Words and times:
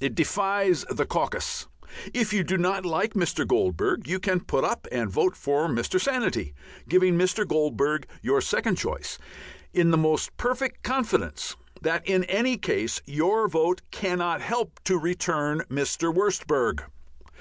It 0.00 0.14
defies 0.14 0.84
the 0.90 1.04
caucus. 1.04 1.66
If 2.14 2.32
you 2.32 2.44
do 2.44 2.56
not 2.56 2.86
like 2.86 3.14
Mr. 3.14 3.44
Goldbug 3.44 4.06
you 4.06 4.20
can 4.20 4.38
put 4.38 4.62
up 4.62 4.86
and 4.92 5.10
vote 5.10 5.34
for 5.34 5.66
Mr. 5.66 6.00
Sanity, 6.00 6.54
giving 6.88 7.18
Mr. 7.18 7.44
Goldbug 7.44 8.04
your 8.22 8.40
second 8.40 8.78
choice, 8.78 9.18
in 9.74 9.90
the 9.90 9.98
most 9.98 10.36
perfect 10.36 10.84
confidence 10.84 11.56
that 11.80 12.06
in 12.06 12.22
any 12.26 12.56
case 12.56 13.02
your 13.06 13.48
vote 13.48 13.82
cannot 13.90 14.40
help 14.40 14.78
to 14.84 14.96
return 15.00 15.62
Mr. 15.68 16.14
Wurstberg. 16.14 16.84